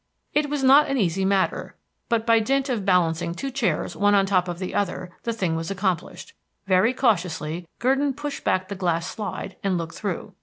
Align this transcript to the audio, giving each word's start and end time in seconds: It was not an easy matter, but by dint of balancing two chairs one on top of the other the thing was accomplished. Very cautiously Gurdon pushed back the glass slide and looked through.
It 0.33 0.49
was 0.49 0.63
not 0.63 0.87
an 0.89 0.97
easy 0.97 1.25
matter, 1.25 1.75
but 2.09 2.25
by 2.25 2.39
dint 2.39 2.69
of 2.69 2.83
balancing 2.83 3.35
two 3.35 3.51
chairs 3.51 3.95
one 3.95 4.15
on 4.15 4.25
top 4.25 4.47
of 4.47 4.57
the 4.57 4.73
other 4.73 5.11
the 5.25 5.31
thing 5.31 5.55
was 5.55 5.69
accomplished. 5.69 6.33
Very 6.65 6.91
cautiously 6.91 7.67
Gurdon 7.77 8.15
pushed 8.15 8.43
back 8.43 8.67
the 8.67 8.73
glass 8.73 9.05
slide 9.07 9.57
and 9.63 9.77
looked 9.77 9.93
through. 9.93 10.33